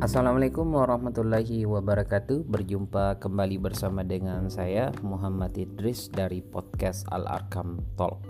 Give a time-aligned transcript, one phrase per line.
[0.00, 2.48] Assalamualaikum warahmatullahi wabarakatuh.
[2.48, 8.24] Berjumpa kembali bersama dengan saya Muhammad Idris dari podcast Al-Arkam Talk.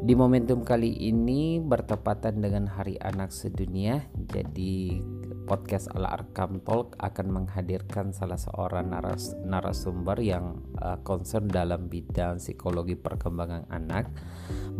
[0.00, 5.04] Di momentum kali ini bertepatan dengan Hari Anak Sedunia Jadi
[5.44, 12.96] podcast Al-Arkam Talk akan menghadirkan salah seorang naras narasumber yang uh, concern dalam bidang psikologi
[12.96, 14.08] perkembangan anak.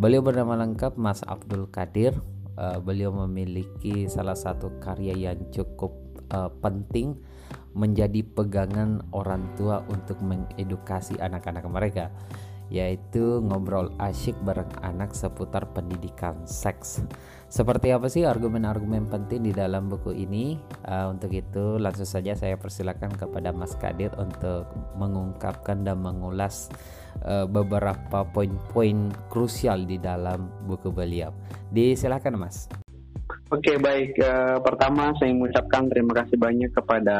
[0.01, 2.17] Beliau bernama lengkap Mas Abdul Kadir.
[2.57, 7.17] Uh, beliau memiliki salah satu karya yang cukup uh, penting
[7.77, 12.09] menjadi pegangan orang tua untuk mengedukasi anak-anak mereka
[12.67, 16.99] yaitu ngobrol asyik bareng anak seputar pendidikan seks.
[17.47, 20.59] Seperti apa sih argumen-argumen penting di dalam buku ini?
[20.83, 24.67] Uh, untuk itu langsung saja saya persilakan kepada Mas Kadir untuk
[24.99, 26.67] mengungkapkan dan mengulas
[27.23, 31.31] uh, beberapa poin-poin krusial di dalam buku beliau.
[31.71, 32.86] Disilakan Mas.
[33.47, 37.17] Oke baik, uh, pertama saya mengucapkan terima kasih banyak kepada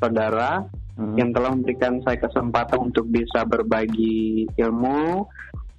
[0.00, 0.64] saudara
[0.96, 1.12] hmm.
[1.20, 5.28] yang telah memberikan saya kesempatan untuk bisa berbagi ilmu,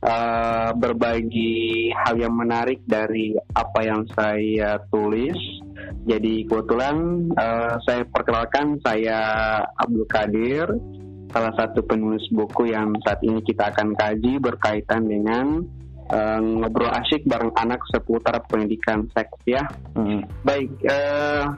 [0.05, 5.33] uh, berbagi hal yang menarik dari apa yang saya tulis.
[6.05, 9.17] Jadi kebetulan uh, saya perkenalkan saya
[9.73, 10.69] Abdul Kadir,
[11.33, 15.65] salah satu penulis buku yang saat ini kita akan kaji berkaitan dengan
[16.11, 19.63] uh, ngobrol asyik bareng anak seputar pendidikan seks ya.
[19.95, 20.27] Hmm.
[20.43, 20.69] Baik.
[20.83, 21.55] Uh,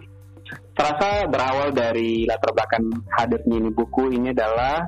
[0.74, 4.86] terasa berawal dari latar belakang hadirnya ini buku ini adalah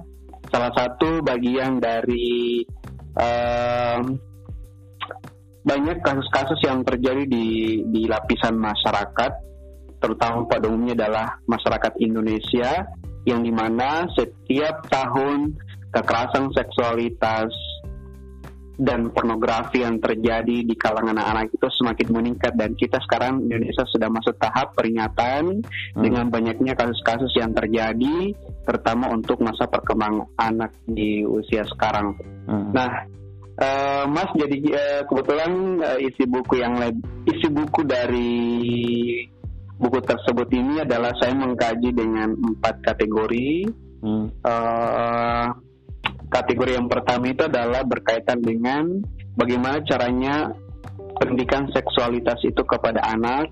[0.49, 2.61] salah satu bagian dari
[3.17, 4.17] um,
[5.65, 9.31] banyak kasus-kasus yang terjadi di di lapisan masyarakat
[9.97, 12.85] terutama pada umumnya adalah masyarakat Indonesia
[13.25, 15.57] yang di mana setiap tahun
[15.89, 17.49] kekerasan seksualitas
[18.75, 24.11] dan pornografi yang terjadi di kalangan anak-anak itu semakin meningkat dan kita sekarang Indonesia sudah
[24.11, 26.01] masuk tahap peringatan hmm.
[26.03, 28.35] dengan banyaknya kasus-kasus yang terjadi
[28.67, 32.19] terutama untuk masa perkembangan anak di usia sekarang.
[32.49, 32.75] Hmm.
[32.75, 32.91] Nah,
[33.63, 36.75] uh, Mas jadi uh, kebetulan uh, isi buku yang
[37.23, 38.33] isi buku dari
[39.75, 43.71] buku tersebut ini adalah saya mengkaji dengan empat kategori.
[44.03, 44.27] Hmm.
[44.43, 45.47] Uh,
[46.35, 48.99] kategori yang pertama itu adalah berkaitan dengan
[49.39, 50.51] bagaimana caranya
[51.15, 53.47] pendidikan seksualitas itu kepada anak.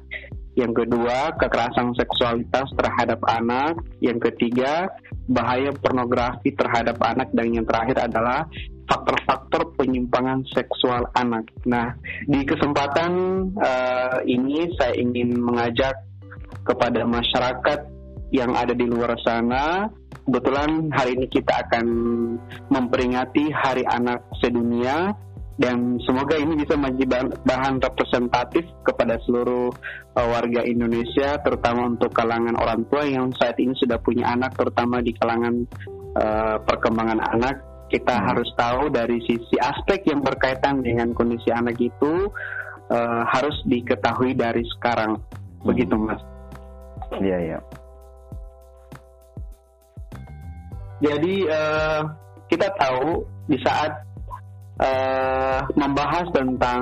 [0.54, 3.80] Yang kedua, kekerasan seksualitas terhadap anak.
[4.04, 4.86] Yang ketiga,
[5.26, 7.34] bahaya pornografi terhadap anak.
[7.34, 8.46] Dan yang terakhir adalah
[8.86, 11.50] faktor-faktor penyimpangan seksual anak.
[11.66, 11.98] Nah,
[12.30, 13.12] di kesempatan
[13.58, 15.96] uh, ini saya ingin mengajak
[16.68, 17.80] kepada masyarakat
[18.34, 19.86] yang ada di luar sana
[20.26, 21.86] kebetulan hari ini kita akan
[22.74, 25.14] memperingati Hari Anak Sedunia
[25.54, 29.70] dan semoga ini bisa menjadi bahan representatif kepada seluruh
[30.18, 34.98] uh, warga Indonesia terutama untuk kalangan orang tua yang saat ini sudah punya anak terutama
[35.06, 35.70] di kalangan
[36.18, 37.62] uh, perkembangan anak
[37.94, 38.26] kita hmm.
[38.34, 42.34] harus tahu dari sisi aspek yang berkaitan dengan kondisi anak itu
[42.90, 45.70] uh, harus diketahui dari sekarang hmm.
[45.70, 46.22] begitu mas
[47.22, 47.60] iya iya
[51.04, 52.02] Jadi uh,
[52.48, 53.92] kita tahu di saat
[54.80, 56.82] uh, membahas tentang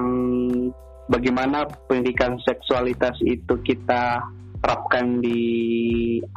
[1.10, 4.22] bagaimana pendidikan seksualitas itu kita
[4.62, 5.42] terapkan di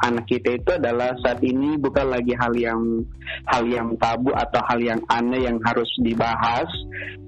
[0.01, 2.81] anak kita itu adalah saat ini bukan lagi hal yang
[3.45, 6.65] hal yang tabu atau hal yang aneh yang harus dibahas.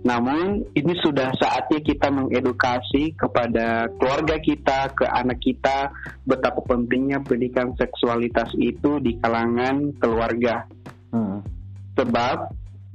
[0.01, 5.93] Namun ini sudah saatnya kita mengedukasi kepada keluarga kita, ke anak kita
[6.25, 10.65] betapa pentingnya pendidikan seksualitas itu di kalangan keluarga.
[11.13, 11.45] Hmm.
[11.93, 12.37] Sebab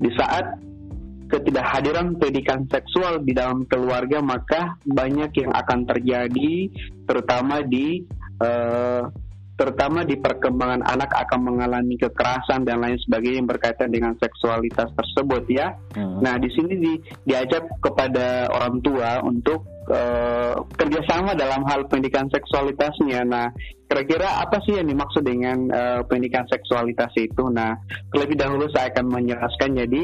[0.02, 0.58] di saat
[1.32, 6.68] ketidakhadiran pendidikan seksual di dalam keluarga maka banyak yang akan terjadi
[7.08, 8.04] terutama di
[8.44, 9.08] uh,
[9.56, 15.44] terutama di perkembangan anak akan mengalami kekerasan dan lain sebagainya yang berkaitan dengan seksualitas tersebut
[15.46, 15.76] ya.
[15.94, 16.18] Hmm.
[16.18, 16.92] Nah di sini di,
[17.22, 23.26] diajak kepada orang tua untuk uh, kerjasama dalam hal pendidikan seksualitasnya.
[23.26, 23.50] Nah,
[23.90, 27.48] kira-kira apa sih yang dimaksud dengan uh, pendidikan seksualitas itu?
[27.50, 27.74] Nah,
[28.14, 29.70] terlebih dahulu saya akan menjelaskan.
[29.78, 30.02] Jadi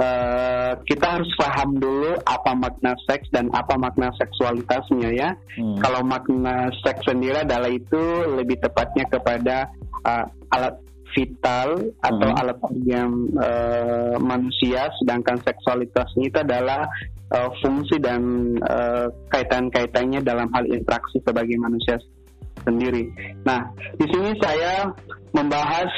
[0.00, 5.30] uh, kita harus paham dulu apa makna seks dan apa makna seksualitasnya ya.
[5.58, 5.76] Hmm.
[5.82, 8.02] Kalau makna seks sendiri adalah itu
[8.32, 9.68] lebih tepatnya kepada
[10.06, 10.76] uh, alat
[11.16, 12.40] vital atau hmm.
[12.40, 13.10] alat yang
[13.40, 16.84] uh, manusia, sedangkan seksualitasnya itu adalah
[17.32, 18.20] uh, fungsi dan
[18.64, 22.00] uh, kaitan-kaitannya dalam hal interaksi sebagai manusia
[22.64, 23.08] sendiri.
[23.44, 24.92] Nah, di sini saya
[25.32, 25.90] membahas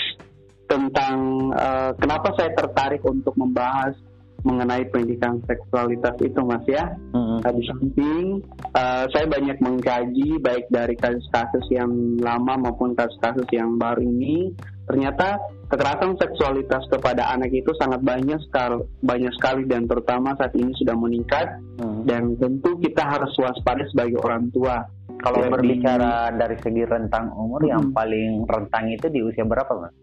[0.70, 3.94] tentang uh, kenapa saya tertarik untuk membahas
[4.40, 6.88] mengenai pendidikan seksualitas itu mas ya.
[7.12, 7.38] Mm-hmm.
[7.44, 8.24] Di samping
[8.72, 11.90] uh, saya banyak mengkaji baik dari kasus-kasus yang
[12.20, 14.54] lama maupun kasus-kasus yang baru ini,
[14.90, 15.38] ternyata
[15.70, 20.98] kekerasan seksualitas kepada anak itu sangat banyak sekali, banyak sekali dan terutama saat ini sudah
[20.98, 21.46] meningkat
[21.78, 22.10] mm-hmm.
[22.10, 24.82] dan tentu kita harus waspada sebagai orang tua.
[25.20, 27.70] Kalau Jadi, berbicara dari segi rentang umur mm-hmm.
[27.70, 29.94] yang paling rentang itu di usia berapa mas?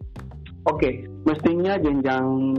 [0.68, 0.94] Oke, okay.
[1.28, 2.56] mestinya jenjang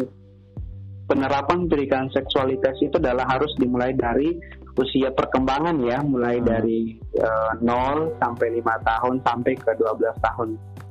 [1.09, 4.37] penerapan pendidikan seksualitas itu adalah harus dimulai dari
[4.79, 6.47] usia perkembangan ya, mulai hmm.
[6.47, 10.49] dari uh, eh, 0 sampai 5 tahun sampai ke 12 tahun.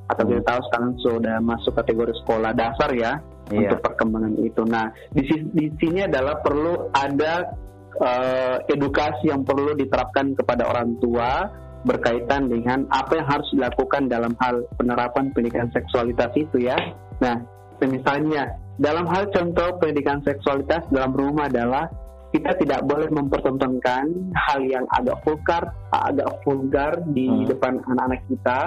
[0.08, 0.30] Atau hmm.
[0.36, 3.20] kita tahu sekarang sudah masuk kategori sekolah dasar ya
[3.50, 3.60] yeah.
[3.64, 4.62] untuk perkembangan itu.
[4.68, 7.48] Nah, di, di sini adalah perlu ada
[7.96, 11.48] uh, edukasi yang perlu diterapkan kepada orang tua
[11.86, 16.76] berkaitan dengan apa yang harus dilakukan dalam hal penerapan pendidikan seksualitas itu ya.
[17.22, 17.38] Nah,
[17.86, 21.86] misalnya dalam hal contoh pendidikan seksualitas dalam rumah adalah
[22.28, 27.48] kita tidak boleh mempertontonkan hal yang agak vulgar, agak vulgar di hmm.
[27.48, 28.60] depan anak-anak kita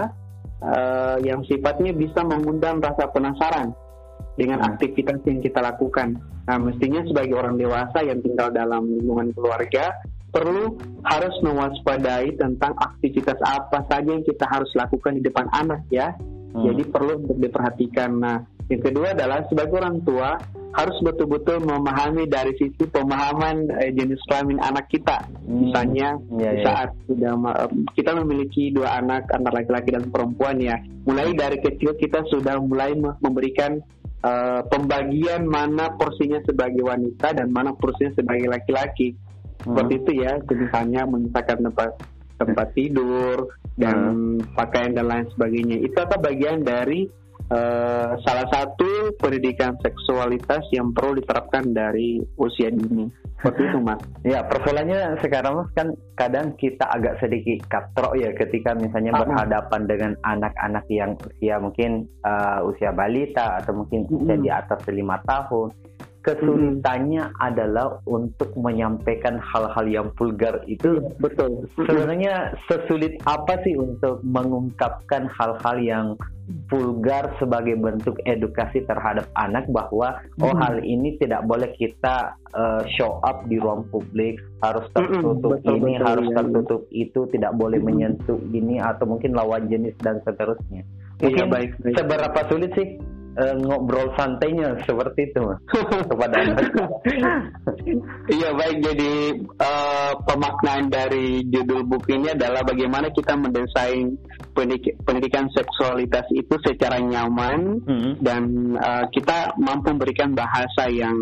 [0.65, 3.69] uh, yang sifatnya bisa mengundang rasa penasaran
[4.33, 4.69] dengan hmm.
[4.73, 6.17] aktivitas yang kita lakukan.
[6.49, 9.93] Nah, mestinya sebagai orang dewasa yang tinggal dalam lingkungan keluarga
[10.31, 16.17] perlu harus mewaspadai tentang aktivitas apa saja yang kita harus lakukan di depan anak ya.
[16.51, 16.65] Hmm.
[16.65, 18.09] Jadi perlu untuk diperhatikan.
[18.17, 18.37] Nah,
[18.71, 20.39] yang kedua adalah sebagai orang tua
[20.71, 25.27] harus betul-betul memahami dari sisi pemahaman eh, jenis kelamin anak kita.
[25.43, 25.67] Hmm.
[25.67, 26.63] Misalnya ya, ya.
[26.63, 27.35] saat sudah
[27.91, 30.79] kita memiliki dua anak, anak laki-laki dan perempuan ya.
[31.03, 33.83] Mulai dari kecil kita sudah mulai memberikan
[34.23, 39.11] uh, pembagian mana porsinya sebagai wanita dan mana porsinya sebagai laki-laki.
[39.61, 39.75] Hmm.
[39.75, 41.89] Seperti itu ya, misalnya memisahkan tempat
[42.41, 43.97] tempat tidur dan
[44.39, 44.57] hmm.
[44.57, 45.77] pakaian dan lain sebagainya.
[45.83, 47.20] Itu apa bagian dari
[47.51, 53.11] uh, salah satu pendidikan seksualitas yang perlu diterapkan dari usia dini.
[53.41, 54.01] Seperti itu, Mas.
[54.21, 59.81] Ya, persoalannya sekarang Mas kan kadang kita agak sedikit katrok ya ketika misalnya ah, berhadapan
[59.89, 65.73] dengan anak-anak yang usia mungkin uh, usia balita atau mungkin usia di atas lima tahun
[66.21, 67.37] kesulitannya hmm.
[67.41, 75.77] adalah untuk menyampaikan hal-hal yang vulgar itu betul sebenarnya sesulit apa sih untuk mengungkapkan hal-hal
[75.81, 76.07] yang
[76.67, 80.51] vulgar sebagai bentuk edukasi terhadap anak bahwa oh, hmm.
[80.51, 85.63] oh hal ini tidak boleh kita uh, show up di ruang publik harus tertutup hmm,
[85.63, 86.95] betul, ini betul, harus ya, tertutup ya.
[87.07, 87.87] itu tidak boleh hmm.
[87.87, 91.95] menyentuh ini atau mungkin lawan jenis dan seterusnya iya, mungkin ya, baik, baik.
[91.97, 92.87] seberapa sulit sih
[93.37, 95.59] uh, ngobrol santainya seperti itu mas
[96.11, 96.63] kepada anda.
[98.27, 99.13] iya baik jadi
[99.59, 104.15] uh, pemaknaan dari judul buku ini adalah bagaimana kita mendesain
[104.51, 108.11] pendidik pendidikan seksualitas itu secara nyaman hmm.
[108.19, 111.15] dan uh, kita mampu memberikan bahasa yang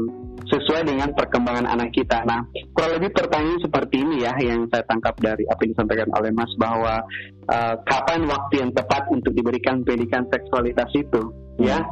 [0.50, 2.26] sesuai dengan perkembangan anak kita.
[2.26, 2.42] Nah,
[2.74, 6.50] kurang lebih pertanyaan seperti ini ya yang saya tangkap dari apa yang disampaikan oleh Mas
[6.58, 7.06] bahwa
[7.46, 11.84] uh, kapan waktu yang tepat untuk diberikan pendidikan seksualitas itu ya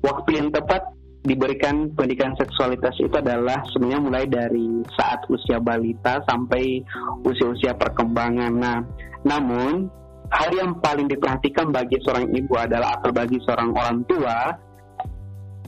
[0.00, 0.96] waktu yang tepat
[1.26, 6.78] diberikan pendidikan seksualitas itu adalah sebenarnya mulai dari saat usia balita sampai
[7.26, 8.54] usia-usia perkembangan.
[8.54, 8.78] Nah,
[9.26, 9.90] namun
[10.30, 14.38] hal yang paling diperhatikan bagi seorang ibu adalah atau bagi seorang orang tua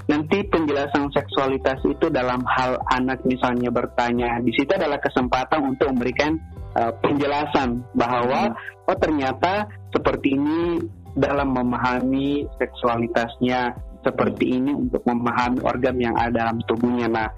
[0.09, 6.33] nanti penjelasan seksualitas itu dalam hal anak misalnya bertanya di situ adalah kesempatan untuk memberikan
[6.81, 8.89] uh, penjelasan bahwa hmm.
[8.89, 10.81] oh ternyata seperti ini
[11.17, 13.73] dalam memahami seksualitasnya
[14.03, 17.11] seperti ini untuk memahami organ yang ada dalam tubuhnya.
[17.11, 17.29] Nah,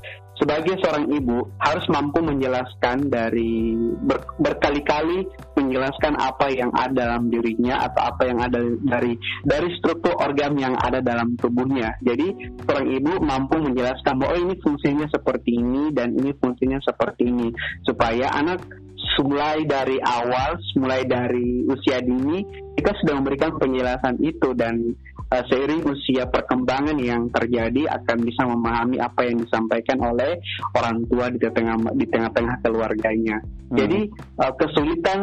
[0.41, 7.85] sebagai seorang ibu harus mampu menjelaskan dari ber, berkali-kali menjelaskan apa yang ada dalam dirinya
[7.85, 11.93] atau apa yang ada dari dari struktur organ yang ada dalam tubuhnya.
[12.01, 17.29] Jadi seorang ibu mampu menjelaskan bahwa oh, ini fungsinya seperti ini dan ini fungsinya seperti
[17.29, 17.53] ini
[17.85, 18.65] supaya anak
[19.25, 22.43] mulai dari awal, mulai dari usia dini,
[22.77, 24.53] kita sudah memberikan penjelasan itu.
[24.57, 24.95] Dan
[25.31, 30.43] uh, seiring usia perkembangan yang terjadi akan bisa memahami apa yang disampaikan oleh
[30.75, 33.39] orang tua di tengah di tengah-tengah keluarganya.
[33.71, 33.79] Hmm.
[33.79, 34.01] Jadi
[34.43, 35.21] uh, kesulitan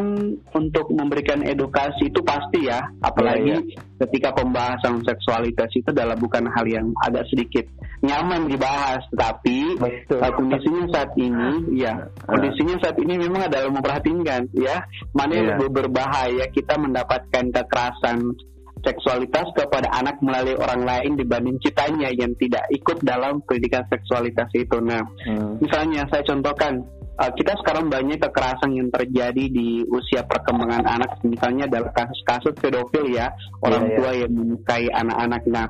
[0.56, 3.84] untuk memberikan edukasi itu pasti ya, apalagi yeah, yeah.
[4.08, 7.68] ketika pembahasan seksualitas itu adalah bukan hal yang agak sedikit
[8.00, 14.80] nyaman dibahas, tapi uh, kondisinya saat ini, ya kondisinya saat ini memang adalah memperhatikan ya
[15.12, 15.58] mana yang yeah.
[15.60, 18.32] lebih berbahaya kita mendapatkan kekerasan
[18.82, 24.78] seksualitas kepada anak melalui orang lain dibanding kitanya yang tidak ikut dalam pendidikan seksualitas itu.
[24.82, 25.62] Nah, hmm.
[25.62, 26.82] misalnya saya contohkan
[27.18, 33.10] uh, kita sekarang banyak kekerasan yang terjadi di usia perkembangan anak misalnya adalah kasus-kasus pedofil
[33.10, 33.28] ya
[33.66, 33.98] orang yeah, yeah.
[33.98, 35.66] tua yang menyukai anak-anak nah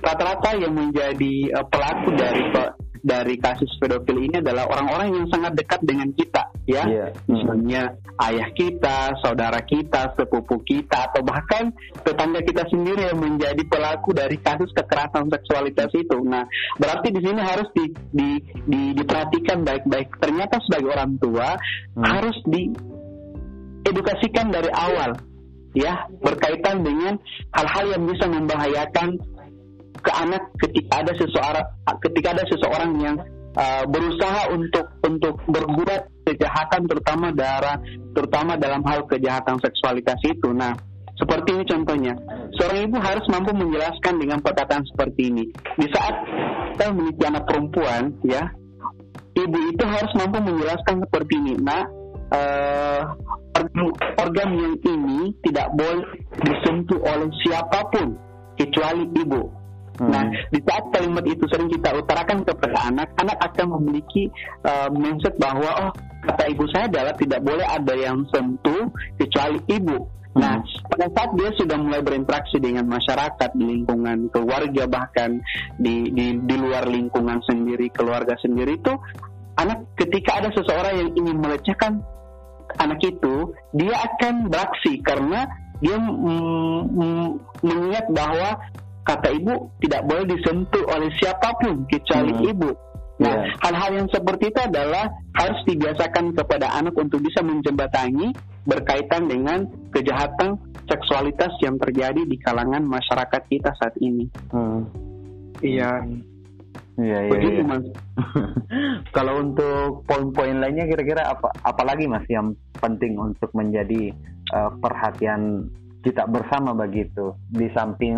[0.00, 2.42] rata-rata yang menjadi uh, pelaku dari
[3.06, 6.82] dari kasus pedofil ini adalah orang-orang yang sangat dekat dengan kita, ya.
[6.90, 7.14] Yeah.
[7.30, 7.94] Misalnya
[8.26, 11.70] ayah kita, saudara kita, sepupu kita, atau bahkan
[12.02, 16.18] tetangga kita sendiri yang menjadi pelaku dari kasus kekerasan seksualitas itu.
[16.26, 16.50] Nah,
[16.82, 20.10] berarti di sini harus di, di, di, diperhatikan baik-baik.
[20.18, 22.02] Ternyata sebagai orang tua hmm.
[22.02, 25.14] harus diedukasikan dari awal,
[25.78, 27.14] ya, berkaitan dengan
[27.54, 29.22] hal-hal yang bisa membahayakan
[30.06, 31.66] ke anak ketika ada seseorang
[31.98, 33.16] ketika ada seseorang yang
[33.58, 37.82] uh, berusaha untuk untuk berbuat kejahatan terutama darah
[38.14, 40.54] terutama dalam hal kejahatan seksualitas itu.
[40.54, 40.72] Nah,
[41.16, 42.14] seperti ini contohnya,
[42.56, 45.44] seorang ibu harus mampu menjelaskan dengan perkataan seperti ini.
[45.76, 46.14] Di saat
[46.72, 48.44] kita memiliki anak perempuan, ya,
[49.36, 51.54] ibu itu harus mampu menjelaskan seperti ini.
[51.60, 51.82] Nah,
[52.32, 53.00] uh,
[54.20, 56.04] organ yang ini tidak boleh
[56.44, 58.16] disentuh oleh siapa pun
[58.60, 59.65] kecuali ibu.
[59.96, 60.12] Hmm.
[60.12, 64.28] Nah, di saat kalimat itu sering kita utarakan kepada anak, anak akan memiliki
[64.64, 65.92] uh, mindset bahwa oh
[66.24, 69.96] kata ibu saya adalah tidak boleh ada yang sentuh kecuali ibu.
[70.36, 70.40] Hmm.
[70.40, 70.54] Nah,
[70.92, 75.40] pada saat dia sudah mulai berinteraksi dengan masyarakat di lingkungan keluarga bahkan
[75.80, 78.92] di di di luar lingkungan sendiri keluarga sendiri itu
[79.56, 82.04] anak ketika ada seseorang yang ingin melecehkan
[82.76, 85.48] anak itu, dia akan beraksi karena
[85.80, 87.28] dia mm, mm,
[87.62, 88.60] mengingat bahwa
[89.06, 92.50] kata ibu tidak boleh disentuh oleh siapa pun kecuali hmm.
[92.50, 92.70] ibu.
[93.16, 93.56] Nah, yeah.
[93.64, 98.34] hal-hal yang seperti itu adalah harus dibiasakan kepada anak untuk bisa menjembatani
[98.68, 104.28] berkaitan dengan kejahatan seksualitas yang terjadi di kalangan masyarakat kita saat ini.
[104.52, 104.84] Hmm.
[105.64, 106.04] Iya.
[106.96, 107.32] Iya, iya.
[107.32, 107.68] Begitu, iya.
[107.68, 107.84] Mas.
[109.16, 114.12] Kalau untuk poin-poin lainnya kira-kira apa apalagi Mas yang penting untuk menjadi
[114.52, 115.68] uh, perhatian
[116.06, 118.14] kita bersama begitu di samping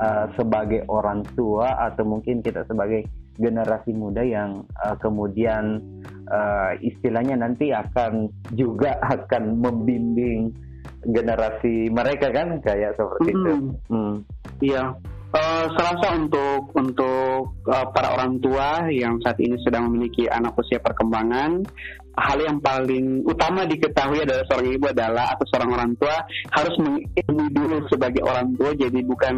[0.00, 3.04] uh, sebagai orang tua atau mungkin kita sebagai
[3.36, 5.84] generasi muda yang uh, kemudian
[6.32, 10.48] uh, istilahnya nanti akan juga akan membimbing
[11.12, 13.44] generasi mereka kan kayak seperti mm -hmm.
[13.44, 13.52] itu.
[13.92, 14.16] Mm.
[14.64, 14.84] Iya.
[15.36, 20.80] Uh, serasa untuk untuk uh, para orang tua yang saat ini sedang memiliki anak usia
[20.80, 21.60] perkembangan
[22.16, 26.16] hal yang paling utama diketahui adalah seorang ibu adalah atau seorang orang tua
[26.56, 28.72] harus mengilmi dulu sebagai orang tua.
[28.72, 29.36] Jadi bukan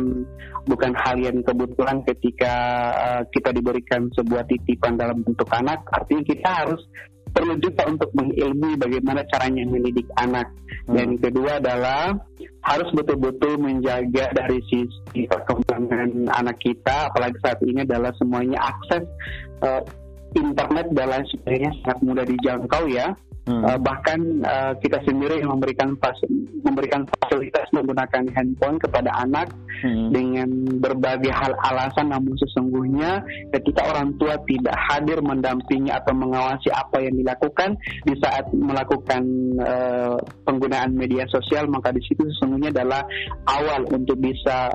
[0.71, 2.55] bukan hal yang kebetulan ketika
[2.95, 5.83] uh, kita diberikan sebuah titipan dalam bentuk anak.
[5.91, 6.83] Artinya kita harus
[7.29, 10.49] perlu juga untuk mengilmi bagaimana caranya mendidik anak.
[10.89, 10.97] Hmm.
[10.97, 12.17] dan kedua adalah
[12.65, 17.13] harus betul-betul menjaga dari sisi perkembangan anak kita.
[17.13, 19.05] Apalagi saat ini adalah semuanya akses
[19.61, 19.85] uh,
[20.37, 23.09] internet dan lain sebagainya sangat mudah dijangkau ya.
[23.49, 23.65] Hmm.
[23.65, 26.21] Uh, bahkan uh, kita sendiri yang memberikan fas
[26.61, 29.49] memberikan fasilitas menggunakan handphone kepada anak
[29.81, 30.13] hmm.
[30.13, 33.25] dengan berbagai hal alasan, namun sesungguhnya
[33.57, 37.73] ketika orang tua tidak hadir mendampingi atau mengawasi apa yang dilakukan
[38.05, 39.25] di saat melakukan
[39.65, 43.01] uh, penggunaan media sosial, maka di situ sesungguhnya adalah
[43.49, 44.69] awal untuk bisa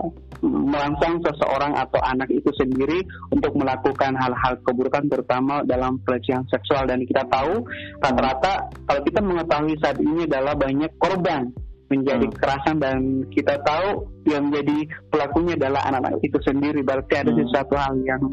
[0.43, 2.99] merangsang seseorang atau anak itu sendiri
[3.31, 7.63] untuk melakukan hal-hal keburukan terutama dalam pelecehan seksual dan kita tahu
[8.03, 11.47] rata-rata kalau kita mengetahui saat ini adalah banyak korban
[11.93, 12.33] menjadi hmm.
[12.35, 14.77] kekerasan dan kita tahu yang menjadi
[15.13, 17.39] pelakunya adalah anak-anak itu sendiri berarti ada hmm.
[17.45, 18.23] sesuatu hal yang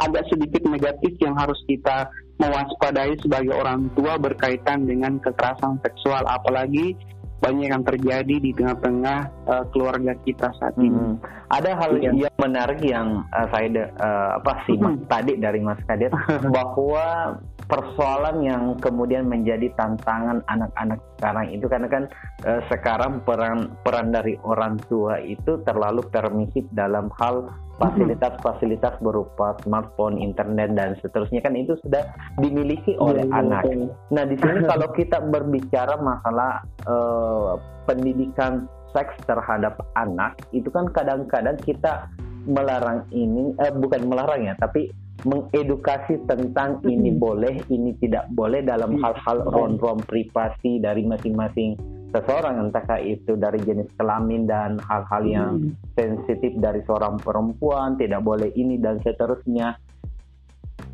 [0.00, 2.08] agak sedikit negatif yang harus kita
[2.40, 6.96] mewaspadai sebagai orang tua berkaitan dengan kekerasan seksual apalagi
[7.40, 9.18] banyak yang terjadi di tengah-tengah
[9.48, 10.92] uh, keluarga kita saat ini.
[10.92, 11.16] Hmm.
[11.48, 12.12] Ada hal ya.
[12.12, 15.08] yang menarik yang uh, saya uh, apa sih hmm.
[15.08, 16.12] tadi dari Mas Kadet
[16.56, 22.04] bahwa persoalan yang kemudian menjadi tantangan anak-anak sekarang itu karena kan
[22.44, 27.46] uh, sekarang peran peran dari orang tua itu terlalu permisif dalam hal
[27.80, 32.04] fasilitas-fasilitas berupa smartphone, internet dan seterusnya kan itu sudah
[32.36, 33.64] dimiliki oleh ya, anak.
[33.64, 33.88] Ya.
[34.12, 37.56] Nah di sini kalau kita berbicara masalah uh,
[37.88, 42.10] pendidikan seks terhadap anak itu kan kadang-kadang kita
[42.44, 44.92] melarang ini, eh, bukan melarang ya, tapi
[45.28, 49.12] mengedukasi tentang ini boleh, ini tidak boleh dalam iya.
[49.12, 51.76] hal-hal ron-ron privasi dari masing-masing
[52.10, 55.74] seseorang entahkah itu dari jenis kelamin dan hal-hal yang hmm.
[55.94, 59.78] sensitif dari seorang perempuan tidak boleh ini dan seterusnya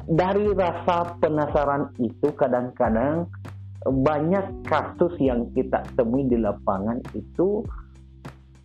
[0.06, 3.26] dari rasa penasaran itu kadang-kadang
[3.86, 7.62] banyak kasus yang kita temui di lapangan itu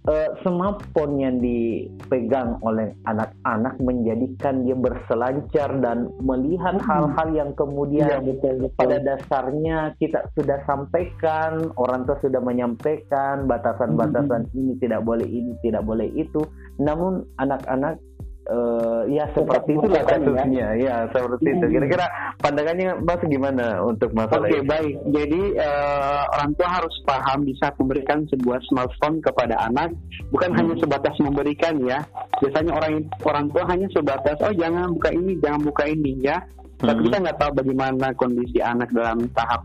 [0.08, 6.86] uh, smartphone yang dipegang oleh anak-anak menjadikan dia berselancar dan melihat hmm.
[6.88, 7.38] hal-hal hmm.
[7.38, 8.78] yang kemudian ya, betul, betul.
[8.78, 14.58] pada dasarnya kita sudah sampaikan, orang tua sudah menyampaikan batasan-batasan hmm.
[14.58, 16.42] ini tidak boleh ini, tidak boleh itu.
[16.82, 18.02] Namun anak-anak
[18.50, 20.68] uh, ya seperti itu lah kasusnya?
[20.80, 21.66] Ya seperti itu.
[21.78, 22.06] Kira-kira
[22.42, 24.96] pandangannya mas gimana untuk masalah Oke okay, baik.
[25.14, 29.94] Jadi uh, orang tua harus paham bisa memberikan sebuah smartphone kepada anak.
[30.34, 30.58] Bukan hmm.
[30.58, 32.00] hanya sebatas memberikan ya.
[32.42, 32.94] Biasanya orang
[33.28, 36.38] orang tua hanya sebatas oh jangan buka ini jangan buka ini ya.
[36.82, 37.06] Tapi hmm.
[37.12, 39.62] kita nggak tahu bagaimana kondisi anak dalam tahap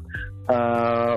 [0.52, 1.16] uh,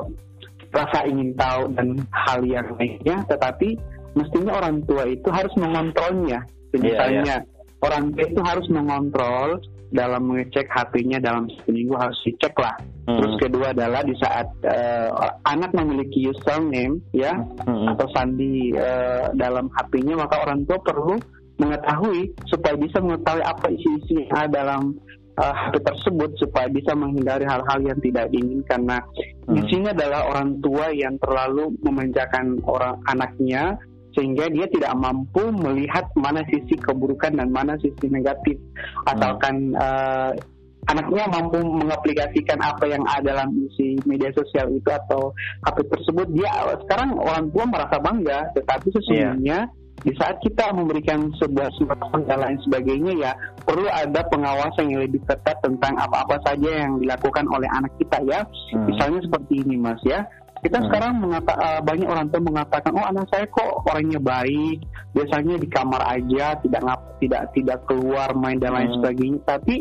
[0.70, 3.20] rasa ingin tahu dan hal yang lainnya.
[3.28, 3.76] Tetapi
[4.16, 6.42] mestinya orang tua itu harus mengontrolnya
[6.78, 7.42] misalnya yeah, yeah.
[7.82, 9.58] orang tua itu harus mengontrol
[9.90, 12.78] dalam mengecek HP-nya dalam seminggu harus dicek lah.
[13.10, 13.18] Hmm.
[13.18, 15.10] Terus kedua adalah di saat uh,
[15.50, 17.90] anak memiliki username ya hmm.
[17.98, 21.18] atau sandi uh, dalam HP-nya maka orang tua perlu
[21.60, 24.96] mengetahui supaya bisa mengetahui apa isi-isi yang ada dalam
[25.36, 28.82] uh, eh, HP tersebut supaya bisa menghindari hal-hal yang tidak diinginkan.
[28.86, 29.02] Nah,
[29.50, 29.58] hmm.
[29.58, 33.76] di sini adalah orang tua yang terlalu memanjakan orang anaknya
[34.18, 38.58] sehingga dia tidak mampu melihat mana sisi keburukan dan mana sisi negatif
[39.06, 39.82] asalkan hmm.
[39.82, 40.32] uh,
[40.90, 45.30] anaknya mampu mengaplikasikan apa yang ada dalam isi media sosial itu atau
[45.68, 46.50] HP tersebut dia
[46.88, 52.40] sekarang orang tua merasa bangga tetapi sesungguhnya yeah di saat kita memberikan sebuah smartphone dan
[52.40, 53.32] lain sebagainya ya
[53.68, 58.40] perlu ada pengawasan yang lebih ketat tentang apa-apa saja yang dilakukan oleh anak kita ya
[58.48, 58.88] hmm.
[58.88, 60.24] misalnya seperti ini mas ya
[60.60, 60.86] kita hmm.
[60.92, 64.84] sekarang mengata, uh, banyak orang tua mengatakan, oh anak saya kok orangnya baik,
[65.16, 68.98] biasanya di kamar aja, tidak ngap, tidak tidak keluar main dan lain hmm.
[69.00, 69.40] sebagainya.
[69.48, 69.76] Tapi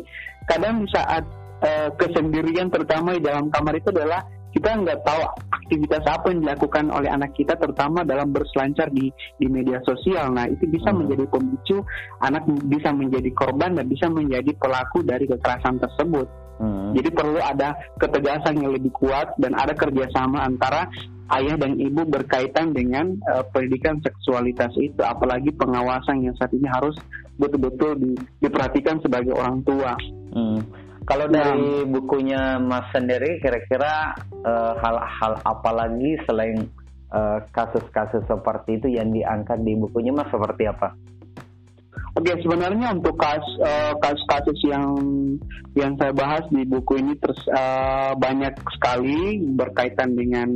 [0.46, 1.24] kadang di saat
[1.62, 5.20] uh, kesendirian terutama di dalam kamar itu adalah kita nggak tahu
[5.52, 10.32] aktivitas apa yang dilakukan oleh anak kita terutama dalam berselancar di di media sosial.
[10.32, 11.04] Nah, itu bisa hmm.
[11.04, 11.76] menjadi pemicu
[12.24, 16.47] anak bisa menjadi korban dan bisa menjadi pelaku dari kekerasan tersebut.
[16.58, 16.90] Hmm.
[16.92, 20.90] Jadi perlu ada ketegasan yang lebih kuat dan ada kerjasama antara
[21.38, 26.98] ayah dan ibu berkaitan dengan uh, pendidikan seksualitas itu, apalagi pengawasan yang saat ini harus
[27.38, 28.12] betul-betul di,
[28.42, 29.94] diperhatikan sebagai orang tua.
[30.34, 30.60] Hmm.
[31.08, 31.40] Kalau nah.
[31.40, 34.12] dari bukunya Mas sendiri, kira-kira
[34.44, 36.68] uh, hal-hal apa lagi selain
[37.08, 40.92] eh, kasus-kasus uh, seperti itu yang diangkat di bukunya Mas seperti apa?
[42.18, 44.86] Oke, sebenarnya untuk eh, kasus-kasus uh, yang
[45.78, 50.50] yang saya bahas di buku ini terus uh, banyak sekali berkaitan dengan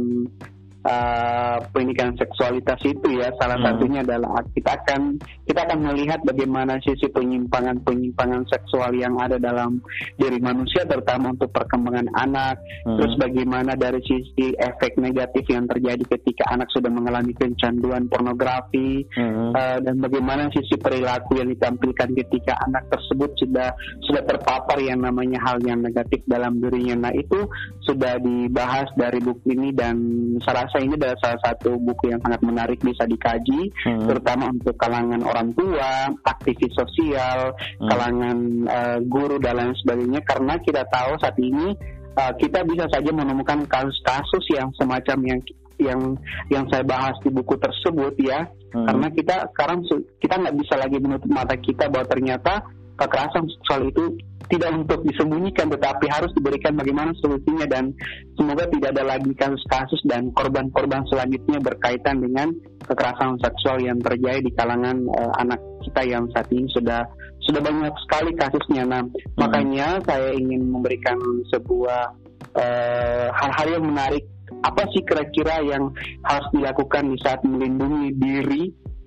[0.87, 3.67] uh, pendidikan seksualitas itu ya salah hmm.
[3.67, 9.79] satunya adalah kita akan kita akan melihat bagaimana sisi penyimpangan penyimpangan seksual yang ada dalam
[10.19, 12.99] diri manusia terutama untuk perkembangan anak hmm.
[12.99, 19.55] terus bagaimana dari sisi efek negatif yang terjadi ketika anak sudah mengalami kecanduan pornografi hmm.
[19.55, 23.71] uh, dan bagaimana sisi perilaku yang ditampilkan ketika anak tersebut sudah
[24.07, 27.47] sudah terpapar yang namanya hal yang negatif dalam dirinya nah itu
[27.83, 29.97] sudah dibahas dari buku ini dan
[30.43, 34.09] salah rasa ini adalah salah satu buku yang sangat menarik bisa dikaji, hmm.
[34.09, 37.89] terutama untuk kalangan orang tua, aktivis sosial, hmm.
[37.93, 38.39] kalangan
[38.73, 40.25] uh, guru dan lain sebagainya.
[40.25, 41.77] Karena kita tahu saat ini
[42.17, 45.41] uh, kita bisa saja menemukan kasus-kasus yang semacam yang
[45.77, 46.01] yang
[46.49, 48.49] yang saya bahas di buku tersebut ya.
[48.73, 48.89] Hmm.
[48.89, 49.85] Karena kita sekarang
[50.17, 52.65] kita nggak bisa lagi menutup mata kita bahwa ternyata
[52.99, 54.05] kekerasan seksual itu
[54.51, 57.97] tidak untuk disembunyikan tetapi harus diberikan bagaimana solusinya dan
[58.37, 62.53] semoga tidak ada lagi kasus-kasus dan korban-korban selanjutnya berkaitan dengan
[62.85, 65.57] kekerasan seksual yang terjadi di kalangan uh, anak
[65.89, 67.01] kita yang saat ini sudah
[67.43, 68.87] sudah banyak sekali kasusnya.
[68.87, 69.35] Nah, hmm.
[69.35, 71.19] makanya saya ingin memberikan
[71.51, 72.15] sebuah
[72.55, 74.25] eh, hal-hal uh, yang menarik
[74.63, 75.91] apa sih kira-kira yang
[76.23, 78.63] harus dilakukan di saat melindungi diri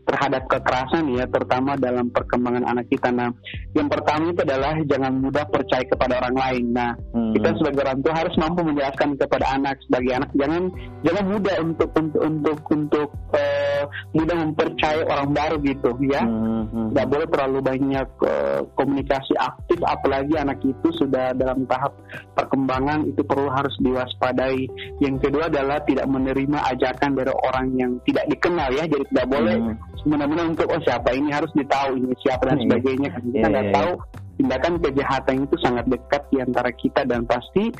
[0.05, 3.09] terhadap kekerasan ya terutama dalam perkembangan anak kita.
[3.09, 3.33] Nah,
[3.73, 6.65] yang pertama itu adalah jangan mudah percaya kepada orang lain.
[6.71, 7.33] Nah, hmm.
[7.33, 10.63] kita sebagai orang tua harus mampu menjelaskan kepada anak sebagai anak jangan
[11.01, 16.21] jangan mudah untuk untuk untuk untuk uh, mudah mempercayai orang baru gitu ya.
[16.21, 16.93] Hmm.
[16.93, 21.97] Tidak boleh terlalu banyak uh, komunikasi aktif apalagi anak itu sudah dalam tahap
[22.37, 24.69] perkembangan itu perlu harus diwaspadai.
[25.01, 28.85] Yang kedua adalah tidak menerima ajakan dari orang yang tidak dikenal ya.
[28.85, 32.63] Jadi tidak boleh hmm benar-benar untuk oh siapa ini harus ditahu ini siapa dan iya.
[32.67, 33.91] sebagainya kan kita iya, nggak yeah, tahu
[34.35, 37.71] tindakan kejahatan itu sangat dekat di antara kita dan pasti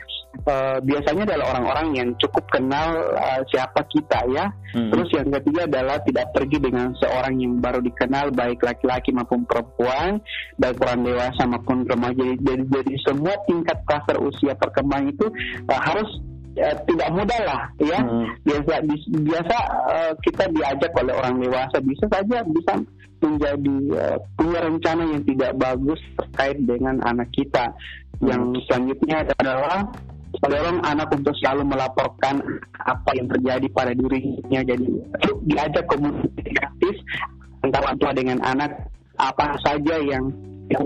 [0.48, 4.46] uh, biasanya adalah orang-orang yang cukup kenal uh, siapa kita ya.
[4.72, 4.92] Hmm.
[4.92, 10.24] Terus yang ketiga adalah tidak pergi dengan seorang yang baru dikenal baik laki-laki maupun perempuan,
[10.56, 12.24] baik orang dewasa maupun remaja.
[12.40, 15.28] Jadi, jadi semua tingkat kluster usia perkembangan itu
[15.68, 16.08] uh, harus
[16.56, 18.00] ya, tidak mudah lah ya.
[18.00, 18.28] Hmm.
[18.48, 18.74] biasa
[19.12, 19.58] biasa
[19.92, 21.78] uh, kita diajak oleh orang dewasa.
[21.84, 22.74] Bisa saja bisa
[23.20, 27.70] menjadi uh, punya rencana yang tidak bagus terkait dengan anak kita.
[28.16, 28.32] Hmm.
[28.32, 29.92] yang selanjutnya adalah
[30.40, 32.40] mendorong anak untuk selalu melaporkan
[32.80, 34.62] apa yang terjadi pada dirinya.
[34.64, 34.88] Jadi
[35.48, 36.90] diajak komunikasi
[37.64, 38.72] antara tua dengan anak.
[39.16, 40.28] Apa saja yang
[40.68, 40.84] yang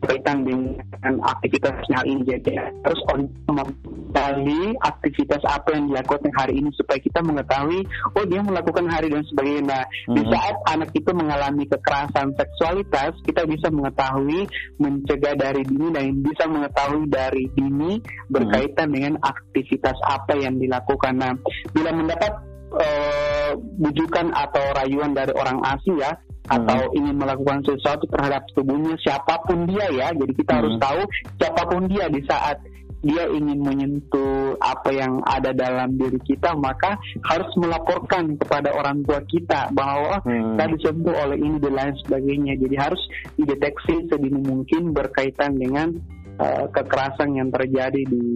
[0.00, 2.22] berkaitan dengan aktivitasnya hari ini.
[2.26, 3.00] Jadi harus
[3.48, 9.24] mengetahui aktivitas apa yang dilakukan hari ini supaya kita mengetahui oh dia melakukan hari dan
[9.26, 9.64] sebagainya.
[9.66, 10.14] Nah, mm-hmm.
[10.14, 14.46] di saat anak itu mengalami kekerasan seksualitas, kita bisa mengetahui
[14.78, 17.98] mencegah dari dini dan bisa mengetahui dari dini
[18.30, 18.94] berkaitan mm-hmm.
[18.94, 21.14] dengan aktivitas apa yang dilakukan.
[21.16, 21.32] Nah,
[21.72, 22.32] bila mendapat
[22.72, 26.12] uh, bujukan atau rayuan dari orang asing ya
[26.46, 26.96] atau hmm.
[26.98, 30.58] ingin melakukan sesuatu terhadap tubuhnya siapa pun dia ya jadi kita hmm.
[30.62, 31.02] harus tahu
[31.42, 32.58] siapa pun dia di saat
[33.06, 39.22] dia ingin menyentuh apa yang ada dalam diri kita maka harus melaporkan kepada orang tua
[39.26, 40.58] kita bahwa hmm.
[40.58, 43.02] kita disentuh oleh ini dan lain sebagainya jadi harus
[43.38, 45.94] dideteksi sedini mungkin berkaitan dengan
[46.40, 48.26] uh, kekerasan yang terjadi di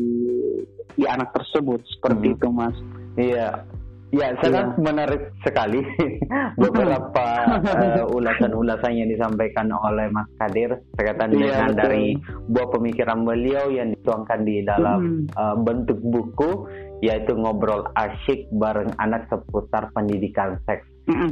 [0.94, 2.36] di anak tersebut seperti hmm.
[2.36, 2.76] itu mas
[3.16, 3.64] iya
[4.10, 4.82] Ya, sangat ya.
[4.82, 5.86] menarik sekali
[6.62, 7.26] beberapa
[7.62, 11.78] uh, ulasan-ulasan yang disampaikan oleh Mas Kadir berkaitan ya, dengan betul.
[11.78, 12.06] dari
[12.50, 15.38] buah pemikiran beliau yang dituangkan di dalam hmm.
[15.38, 16.66] uh, bentuk buku
[17.06, 20.89] yaitu ngobrol asyik bareng anak seputar pendidikan seks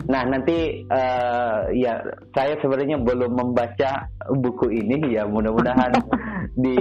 [0.09, 2.01] Nah nanti uh, ya
[2.33, 5.93] saya sebenarnya belum membaca buku ini ya mudah-mudahan
[6.63, 6.75] di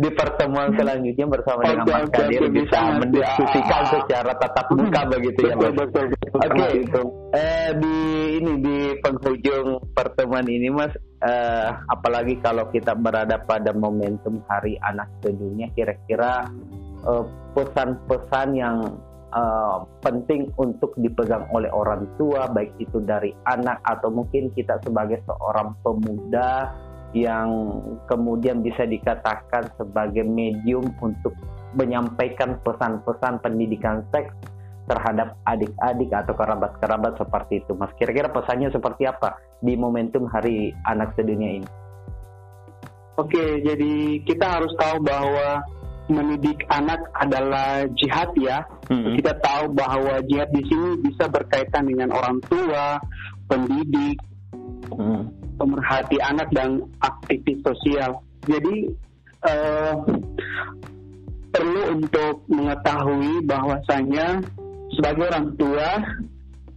[0.00, 3.90] di pertemuan selanjutnya bersama dengan Mas Kadir bisa mendiskusikan ya.
[3.98, 5.74] secara tatap muka begitu ya Mas.
[5.74, 6.08] Oke
[6.48, 6.74] okay.
[6.94, 7.98] uh, di
[8.40, 15.10] ini di penghujung pertemuan ini Mas uh, apalagi kalau kita berada pada momentum Hari Anak
[15.20, 16.48] Sedunia kira-kira
[17.52, 18.76] pesan-pesan yang
[19.34, 25.20] uh, penting untuk dipegang oleh orang tua, baik itu dari anak atau mungkin kita sebagai
[25.26, 26.70] seorang pemuda
[27.14, 27.50] yang
[28.10, 31.30] kemudian bisa dikatakan sebagai medium untuk
[31.78, 34.34] menyampaikan pesan-pesan pendidikan seks
[34.84, 37.72] terhadap adik-adik atau kerabat-kerabat seperti itu.
[37.72, 41.68] Mas, kira-kira pesannya seperti apa di momentum Hari Anak Sedunia ini?
[43.14, 45.62] Oke, jadi kita harus tahu bahwa
[46.08, 48.60] mendidik anak adalah jihad ya.
[48.90, 49.16] Hmm.
[49.16, 53.00] Kita tahu bahwa jihad di sini bisa berkaitan dengan orang tua,
[53.48, 54.20] pendidik,
[54.92, 55.22] hmm.
[55.56, 58.20] pemerhati anak dan aktivis sosial.
[58.44, 58.92] Jadi
[59.48, 59.94] uh,
[61.54, 64.42] perlu untuk mengetahui bahwasanya
[64.92, 65.88] sebagai orang tua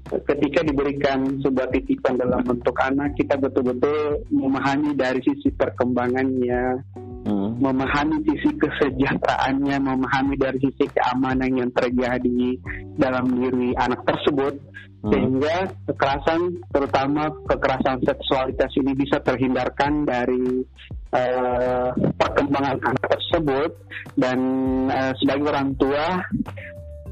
[0.07, 6.79] ketika diberikan sebuah titipan dalam bentuk anak kita betul-betul memahami dari sisi perkembangannya
[7.27, 7.59] hmm.
[7.59, 12.47] memahami sisi kesejahteraannya, memahami dari sisi keamanan yang terjadi
[12.95, 14.55] dalam diri anak tersebut,
[15.03, 15.11] hmm.
[15.11, 15.55] sehingga
[15.91, 16.41] kekerasan,
[16.71, 20.63] terutama kekerasan seksualitas ini bisa terhindarkan dari
[21.11, 23.71] uh, perkembangan anak tersebut
[24.15, 24.39] dan
[24.87, 26.23] uh, sebagai orang tua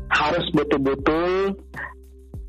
[0.05, 1.59] harus betul-betul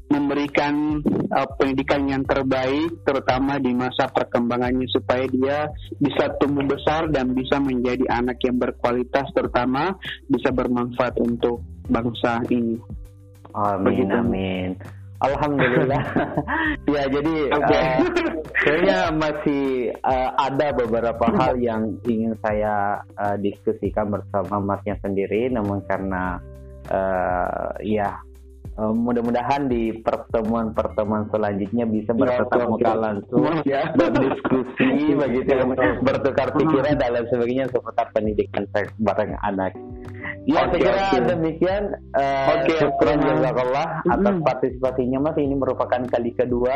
[0.06, 1.02] memberikan
[1.34, 5.58] uh, pendidikan yang terbaik terutama di masa perkembangannya supaya dia
[5.98, 9.98] bisa tumbuh besar dan bisa menjadi anak yang berkualitas terutama
[10.30, 12.78] bisa bermanfaat untuk bangsa ini.
[13.56, 14.14] Amin Begitu.
[14.14, 14.70] amin.
[15.16, 16.04] Alhamdulillah.
[16.92, 17.84] ya jadi okay.
[18.04, 19.64] uh, kayaknya masih
[20.04, 26.36] uh, ada beberapa hal yang ingin saya uh, diskusikan bersama Masnya sendiri namun karena
[26.92, 28.25] uh, ya
[28.76, 33.88] Uh, mudah-mudahan di pertemuan-pertemuan selanjutnya bisa ya, bertetap muka langsung ya.
[33.96, 35.64] berdiskusi begitu ya,
[36.04, 39.72] bertukar pikiran dan lain sebagainya seputar pendidikan seks bareng anak.
[40.44, 41.20] Ya, okay, kira okay.
[41.24, 41.82] demikian.
[42.12, 45.36] Uh, Oke, okay, syukur jazakallah mm atas partisipasinya Mas.
[45.40, 46.74] Ini merupakan kali kedua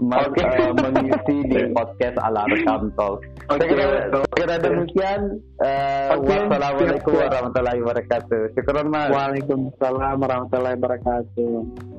[0.00, 0.42] Mas okay.
[0.48, 3.22] uh, mengisi di podcast Ala Rekam Talk.
[3.52, 3.76] Oke, okay.
[3.76, 5.20] saya kira demikian.
[5.60, 6.38] Uh, okay.
[6.48, 8.40] Wassalamualaikum warahmatullahi wabarakatuh.
[8.56, 9.10] Syukur Mas.
[9.12, 11.97] Waalaikumsalam warahmatullahi wabarakatuh.